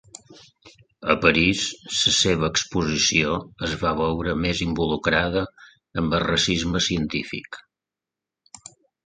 [1.13, 1.59] A París,
[1.97, 3.35] la seva exposició
[3.67, 5.45] es va veure més involucrada
[6.03, 7.63] amb el racisme científic.